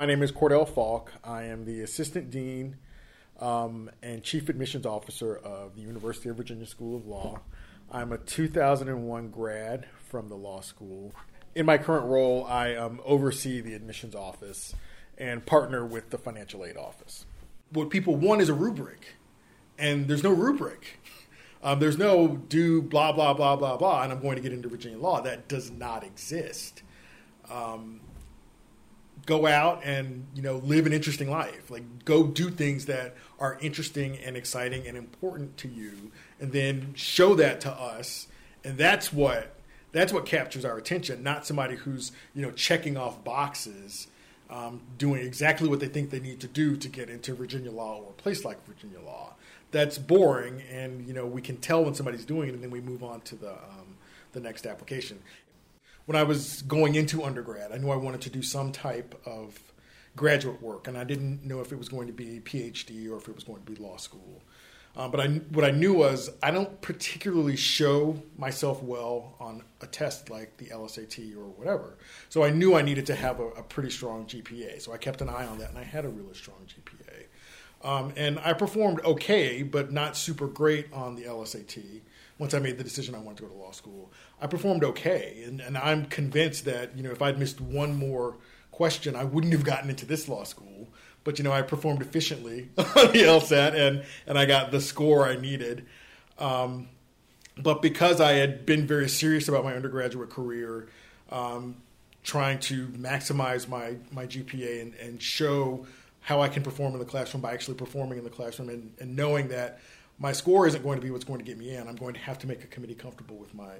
[0.00, 1.12] My name is Cordell Falk.
[1.24, 2.76] I am the Assistant Dean
[3.40, 7.40] um, and Chief Admissions Officer of the University of Virginia School of Law.
[7.90, 11.12] I'm a 2001 grad from the law school.
[11.56, 14.72] In my current role, I um, oversee the admissions office
[15.18, 17.26] and partner with the financial aid office.
[17.72, 19.16] What people want is a rubric,
[19.80, 21.00] and there's no rubric.
[21.60, 24.68] Um, there's no do blah, blah, blah, blah, blah, and I'm going to get into
[24.68, 25.20] Virginia law.
[25.20, 26.84] That does not exist.
[27.50, 28.00] Um,
[29.28, 31.70] go out and you know live an interesting life.
[31.70, 36.94] Like go do things that are interesting and exciting and important to you and then
[36.94, 38.26] show that to us.
[38.64, 39.54] And that's what
[39.92, 44.08] that's what captures our attention not somebody who's you know checking off boxes
[44.50, 47.98] um, doing exactly what they think they need to do to get into virginia law
[47.98, 49.34] or a place like virginia law.
[49.70, 52.80] That's boring and you know we can tell when somebody's doing it and then we
[52.80, 53.96] move on to the um,
[54.32, 55.20] the next application
[56.08, 59.60] when I was going into undergrad, I knew I wanted to do some type of
[60.16, 63.28] graduate work, and I didn't know if it was going to be PhD or if
[63.28, 64.40] it was going to be law school.
[64.96, 69.86] Um, but I, what I knew was I don't particularly show myself well on a
[69.86, 71.98] test like the LSAT or whatever.
[72.30, 74.80] So I knew I needed to have a, a pretty strong GPA.
[74.80, 77.24] So I kept an eye on that, and I had a really strong GPA.
[77.82, 82.00] Um, and I performed okay, but not super great on the LSAT
[82.38, 84.12] once I made the decision I wanted to go to law school.
[84.40, 88.36] I performed okay, and, and I'm convinced that you know if I'd missed one more
[88.72, 90.88] question, I wouldn't have gotten into this law school.
[91.24, 95.26] But you know, I performed efficiently on the LSAT, and and I got the score
[95.26, 95.86] I needed.
[96.38, 96.88] Um,
[97.60, 100.88] but because I had been very serious about my undergraduate career,
[101.30, 101.76] um,
[102.22, 105.86] trying to maximize my my GPA and, and show
[106.20, 109.16] how I can perform in the classroom by actually performing in the classroom and, and
[109.16, 109.80] knowing that
[110.18, 111.86] my score isn't going to be what's going to get me in.
[111.86, 113.74] I'm going to have to make a committee comfortable with my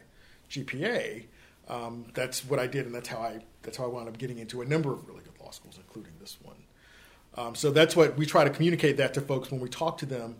[0.50, 1.24] GPA.
[1.68, 4.38] Um, that's what I did, and that's how I that's how I wound up getting
[4.38, 6.56] into a number of really good law schools, including this one.
[7.34, 10.06] Um, so that's what we try to communicate that to folks when we talk to
[10.06, 10.36] them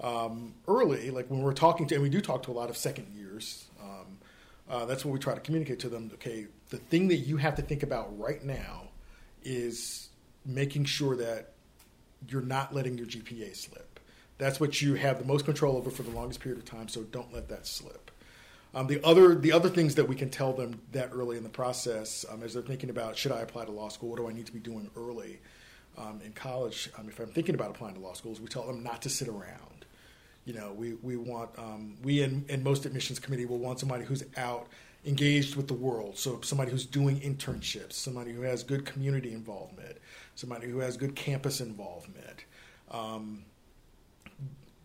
[0.00, 2.76] um, early, like when we're talking to, and we do talk to a lot of
[2.76, 3.66] second years.
[3.82, 4.18] Um,
[4.70, 6.10] uh, that's what we try to communicate to them.
[6.14, 8.84] Okay, the thing that you have to think about right now
[9.42, 10.09] is
[10.44, 11.52] making sure that
[12.28, 14.00] you're not letting your GPA slip.
[14.38, 16.88] That's what you have the most control over for the longest period of time.
[16.88, 18.10] So don't let that slip.
[18.72, 21.48] Um, the other the other things that we can tell them that early in the
[21.48, 24.32] process, um, as they're thinking about should I apply to law school, what do I
[24.32, 25.40] need to be doing early
[25.98, 26.88] um, in college?
[26.96, 29.26] Um, if I'm thinking about applying to law schools, we tell them not to sit
[29.26, 29.86] around.
[30.44, 34.04] You know, we we want um, we and, and most admissions committee will want somebody
[34.04, 34.68] who's out
[35.04, 36.18] engaged with the world.
[36.18, 39.96] So somebody who's doing internships, somebody who has good community involvement,
[40.34, 42.44] somebody who has good campus involvement,
[42.90, 43.44] um,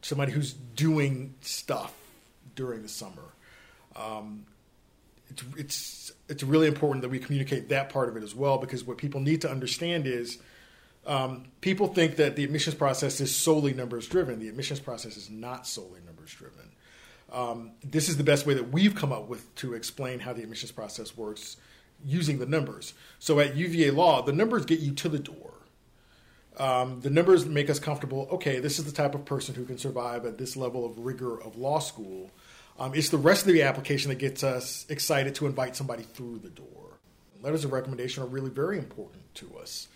[0.01, 1.93] somebody who's doing stuff
[2.55, 3.23] during the summer.
[3.95, 4.45] Um,
[5.29, 8.83] it's, it's it's really important that we communicate that part of it as well because
[8.83, 10.37] what people need to understand is
[11.05, 14.39] um, people think that the admissions process is solely numbers driven.
[14.39, 16.71] The admissions process is not solely numbers driven.
[17.31, 20.43] Um, this is the best way that we've come up with to explain how the
[20.43, 21.57] admissions process works
[22.03, 22.93] using the numbers.
[23.19, 25.53] So at UVA Law, the numbers get you to the door.
[26.57, 28.27] Um, the numbers make us comfortable.
[28.31, 31.41] Okay, this is the type of person who can survive at this level of rigor
[31.41, 32.31] of law school.
[32.79, 36.39] Um, it's the rest of the application that gets us excited to invite somebody through
[36.39, 36.99] the door.
[37.41, 39.87] Letters of recommendation are really very important to us.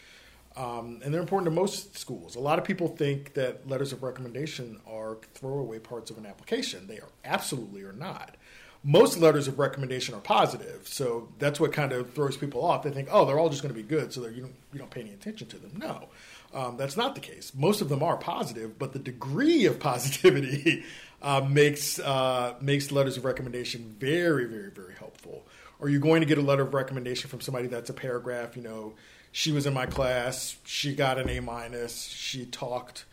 [0.58, 2.36] Um, and they're important to most schools.
[2.36, 6.88] A lot of people think that letters of recommendation are throwaway parts of an application.
[6.88, 8.36] They are absolutely are not.
[8.82, 12.84] Most letters of recommendation are positive, so that's what kind of throws people off.
[12.84, 14.90] They think, oh, they're all just going to be good, so you don't you don't
[14.90, 15.74] pay any attention to them.
[15.76, 16.08] No,
[16.54, 17.52] um, that's not the case.
[17.54, 20.86] Most of them are positive, but the degree of positivity
[21.22, 25.46] uh, makes uh, makes letters of recommendation very, very, very helpful.
[25.82, 28.56] Are you're going to get a letter of recommendation from somebody that's a paragraph.
[28.56, 28.94] You know,
[29.32, 30.58] she was in my class.
[30.66, 32.04] She got an A minus.
[32.04, 33.06] She talked.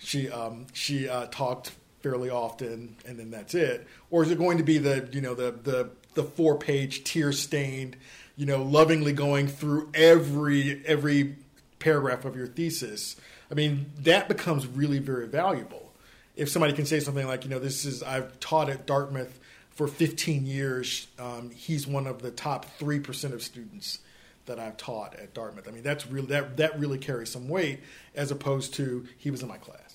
[0.00, 3.86] She um, she uh, talked fairly often, and then that's it.
[4.10, 7.32] Or is it going to be the you know the the the four page tear
[7.32, 7.96] stained,
[8.36, 11.36] you know, lovingly going through every every
[11.78, 13.16] paragraph of your thesis?
[13.50, 15.92] I mean, that becomes really very valuable
[16.36, 19.38] if somebody can say something like, you know, this is I've taught at Dartmouth
[19.70, 21.06] for 15 years.
[21.18, 23.98] Um, he's one of the top three percent of students
[24.46, 25.68] that I've taught at Dartmouth.
[25.68, 27.80] I mean, that's really that that really carries some weight
[28.14, 29.89] as opposed to he was in my class.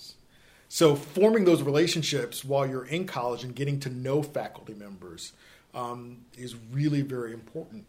[0.75, 5.31] So forming those relationships while you're in college and getting to know faculty members
[5.74, 7.88] um, is really very important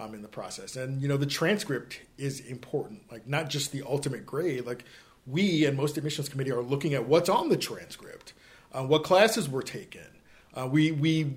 [0.00, 0.74] um, in the process.
[0.74, 3.02] And you know, the transcript is important.
[3.08, 4.66] Like not just the ultimate grade.
[4.66, 4.84] Like
[5.28, 8.32] we and most admissions committee are looking at what's on the transcript,
[8.72, 10.08] uh, what classes were taken.
[10.54, 11.36] Uh, we we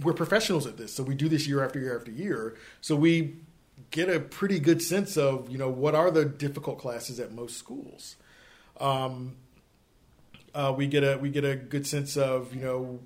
[0.00, 2.54] we're professionals at this, so we do this year after year after year.
[2.82, 3.34] So we
[3.90, 7.58] get a pretty good sense of you know what are the difficult classes at most
[7.58, 8.14] schools.
[8.78, 9.38] Um,
[10.54, 13.00] uh, we get a we get a good sense of you know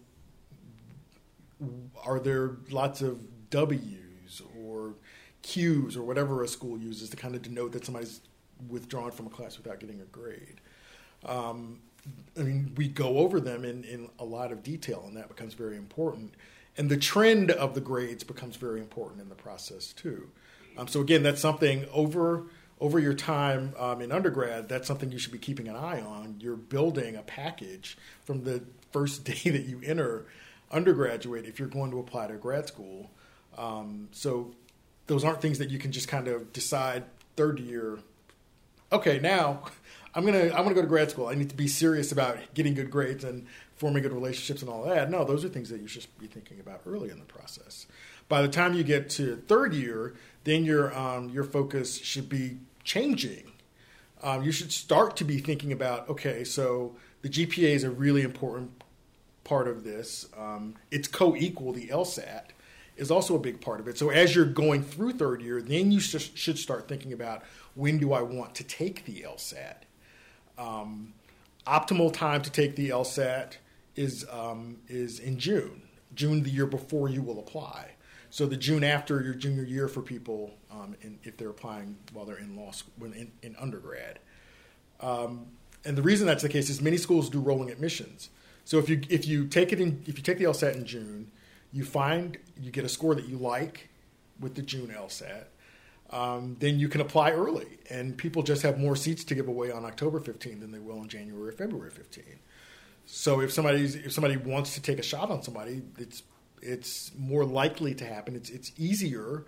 [2.04, 4.94] are there lots of W's or
[5.42, 8.20] Q's or whatever a school uses to kind of denote that somebody's
[8.68, 10.60] withdrawn from a class without getting a grade.
[11.24, 11.80] Um,
[12.38, 15.54] I mean, we go over them in, in a lot of detail, and that becomes
[15.54, 16.34] very important.
[16.76, 20.28] And the trend of the grades becomes very important in the process too.
[20.76, 22.44] Um, so again, that's something over
[22.80, 24.68] over your time um, in undergrad.
[24.68, 26.36] That's something you should be keeping an eye on.
[26.40, 30.26] You're building a package from the first day that you enter
[30.70, 33.10] undergraduate if you're going to apply to grad school.
[33.56, 34.54] Um, so
[35.06, 37.04] those aren't things that you can just kind of decide
[37.36, 37.98] third year.
[38.92, 39.64] Okay, now
[40.14, 41.26] I'm gonna I'm gonna go to grad school.
[41.26, 43.46] I need to be serious about getting good grades and
[43.76, 45.10] forming good relationships and all that.
[45.10, 47.86] No, those are things that you should be thinking about early in the process.
[48.28, 50.14] By the time you get to third year,
[50.44, 53.52] then your um, your focus should be changing.
[54.22, 58.22] Um, you should start to be thinking about okay, so the GPA is a really
[58.22, 58.82] important
[59.44, 60.26] part of this.
[60.36, 61.72] Um, it's co-equal.
[61.72, 62.50] The LSAT
[62.96, 63.96] is also a big part of it.
[63.96, 67.42] So as you're going through third year, then you should start thinking about
[67.74, 69.76] when do I want to take the LSAT.
[70.58, 71.14] Um,
[71.66, 73.56] optimal time to take the LSAT
[73.94, 75.82] is um, is in June,
[76.14, 77.92] June the year before you will apply.
[78.30, 82.24] So the June after your junior year for people, um, in, if they're applying while
[82.24, 84.18] they're in law school, in, in undergrad.
[85.00, 85.46] Um,
[85.84, 88.30] and the reason that's the case is many schools do rolling admissions.
[88.64, 91.30] So if you if you take it in if you take the LSAT in June,
[91.72, 93.88] you find you get a score that you like
[94.40, 95.44] with the June LSAT
[96.10, 97.78] um, then you can apply early.
[97.90, 101.00] And people just have more seats to give away on October 15 than they will
[101.00, 102.24] on January or February 15.
[103.06, 106.22] So if somebody's if somebody wants to take a shot on somebody, it's
[106.62, 108.34] it's more likely to happen.
[108.36, 109.44] It's it's easier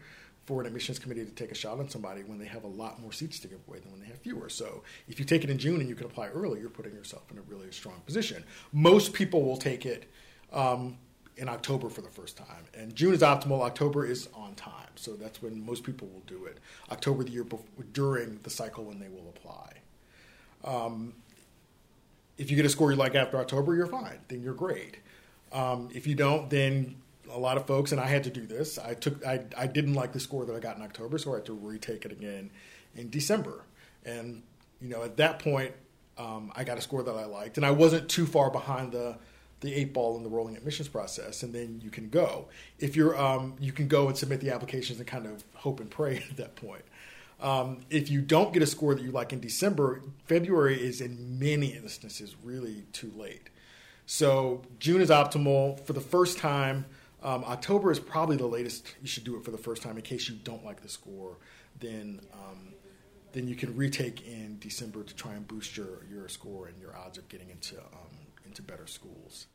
[0.46, 3.00] for an admissions committee to take a shot on somebody when they have a lot
[3.00, 4.48] more seats to give away than when they have fewer.
[4.48, 7.30] So if you take it in June and you can apply early, you're putting yourself
[7.30, 8.42] in a really strong position.
[8.72, 10.10] Most people will take it
[10.52, 10.98] um,
[11.36, 12.64] in October for the first time.
[12.74, 13.60] And June is optimal.
[13.60, 14.88] October is on time.
[14.96, 16.58] So that's when most people will do it.
[16.90, 19.72] October the year before, during the cycle when they will apply.
[20.64, 21.14] Um,
[22.38, 24.18] if you get a score you like after October, you're fine.
[24.28, 24.96] Then you're great.
[25.52, 26.96] Um, if you don't, then
[27.32, 28.78] a lot of folks, and I had to do this.
[28.78, 31.36] I took, I, I didn't like the score that I got in October, so I
[31.36, 32.50] had to retake it again
[32.94, 33.64] in December.
[34.04, 34.42] And
[34.80, 35.72] you know, at that point,
[36.18, 39.16] um, I got a score that I liked, and I wasn't too far behind the
[39.60, 42.48] the eight ball in the rolling admissions process, and then you can go.
[42.78, 45.90] If you're, um, you can go and submit the applications and kind of hope and
[45.90, 46.82] pray at that point.
[47.40, 51.38] Um, if you don't get a score that you like in December, February is in
[51.38, 53.50] many instances really too late.
[54.10, 56.84] So June is optimal for the first time.
[57.22, 60.02] Um, October is probably the latest you should do it for the first time in
[60.02, 61.38] case you don't like the score.
[61.78, 62.74] Then um,
[63.30, 66.96] then you can retake in December to try and boost your, your score and your
[66.96, 69.46] odds of getting into um, into better schools.